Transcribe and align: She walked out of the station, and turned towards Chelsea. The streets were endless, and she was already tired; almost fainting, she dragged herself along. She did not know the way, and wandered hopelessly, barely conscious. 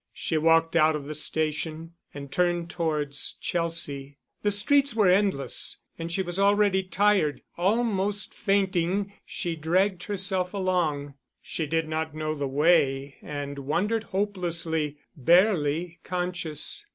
She 0.13 0.35
walked 0.35 0.75
out 0.75 0.95
of 0.95 1.05
the 1.05 1.13
station, 1.13 1.91
and 2.11 2.31
turned 2.31 2.71
towards 2.71 3.37
Chelsea. 3.39 4.17
The 4.41 4.49
streets 4.49 4.95
were 4.95 5.07
endless, 5.07 5.77
and 5.99 6.11
she 6.11 6.23
was 6.23 6.39
already 6.39 6.81
tired; 6.81 7.43
almost 7.55 8.33
fainting, 8.33 9.13
she 9.27 9.55
dragged 9.55 10.05
herself 10.05 10.55
along. 10.55 11.13
She 11.39 11.67
did 11.67 11.87
not 11.87 12.15
know 12.15 12.33
the 12.33 12.47
way, 12.47 13.17
and 13.21 13.59
wandered 13.59 14.05
hopelessly, 14.05 14.97
barely 15.15 15.99
conscious. 16.03 16.87